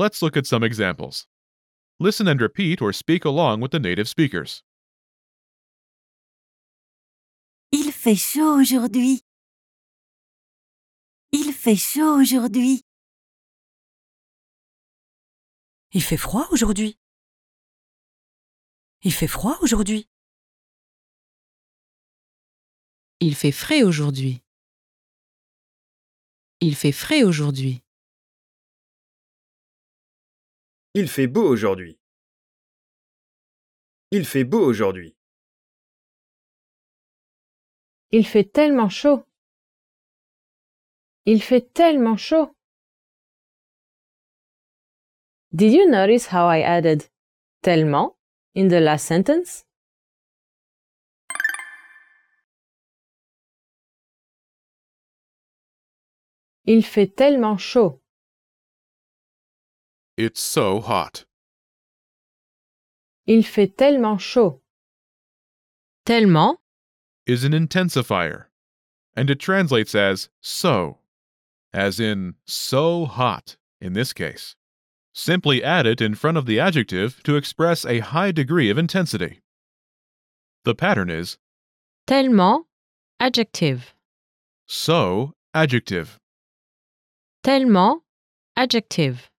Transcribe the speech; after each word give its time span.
Let's 0.00 0.22
look 0.22 0.34
at 0.34 0.46
some 0.46 0.64
examples. 0.64 1.26
Listen 1.98 2.26
and 2.26 2.40
repeat 2.40 2.80
or 2.80 2.90
speak 2.90 3.26
along 3.26 3.60
with 3.60 3.70
the 3.70 3.78
native 3.78 4.08
speakers. 4.08 4.62
Il 7.70 7.92
fait 7.92 8.16
chaud 8.16 8.58
aujourd'hui. 8.58 9.20
Il 11.32 11.52
fait 11.52 11.76
chaud 11.76 12.18
aujourd'hui. 12.18 12.80
Il 15.92 16.02
fait 16.02 16.16
froid 16.16 16.46
aujourd'hui. 16.50 16.96
Il 19.02 19.12
fait 19.12 19.26
froid 19.26 19.58
aujourd'hui. 19.60 20.08
Il 23.20 23.34
fait 23.34 23.52
frais 23.52 23.82
aujourd'hui. 23.82 24.40
Il 26.62 26.74
fait 26.74 26.92
frais 26.92 27.22
aujourd'hui. 27.22 27.82
Il 30.92 31.08
fait 31.08 31.28
beau 31.28 31.46
aujourd'hui. 31.48 32.00
Il 34.10 34.26
fait 34.26 34.42
beau 34.42 34.58
aujourd'hui. 34.58 35.14
Il 38.10 38.26
fait 38.26 38.42
tellement 38.42 38.88
chaud. 38.88 39.24
Il 41.26 41.42
fait 41.42 41.72
tellement 41.72 42.16
chaud. 42.16 42.56
Did 45.52 45.72
you 45.72 45.88
notice 45.88 46.26
how 46.32 46.48
I 46.48 46.60
added 46.62 47.08
tellement 47.62 48.16
in 48.56 48.66
the 48.66 48.80
last 48.80 49.06
sentence? 49.06 49.64
Il 56.64 56.84
fait 56.84 57.14
tellement 57.14 57.58
chaud. 57.58 58.00
It's 60.22 60.42
so 60.42 60.82
hot. 60.82 61.24
Il 63.26 63.42
fait 63.42 63.74
tellement 63.74 64.20
chaud. 64.20 64.60
Tellement 66.04 66.58
Is 67.24 67.42
an 67.42 67.52
intensifier, 67.52 68.44
and 69.16 69.30
it 69.30 69.40
translates 69.40 69.94
as 69.94 70.28
so, 70.42 70.98
as 71.72 71.98
in 71.98 72.34
so 72.44 73.06
hot 73.06 73.56
in 73.80 73.94
this 73.94 74.12
case. 74.12 74.56
Simply 75.14 75.64
add 75.64 75.86
it 75.86 76.02
in 76.02 76.14
front 76.14 76.36
of 76.36 76.44
the 76.44 76.60
adjective 76.60 77.22
to 77.22 77.36
express 77.36 77.86
a 77.86 78.00
high 78.00 78.30
degree 78.30 78.68
of 78.68 78.76
intensity. 78.76 79.40
The 80.64 80.74
pattern 80.74 81.08
is 81.08 81.38
tellement 82.06 82.66
adjective. 83.18 83.94
so 84.66 85.32
adjective. 85.54 86.18
Tellement 87.42 88.02
adjective. 88.54 89.30